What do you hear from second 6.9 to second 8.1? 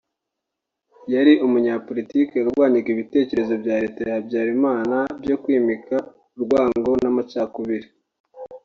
n’amacakubiri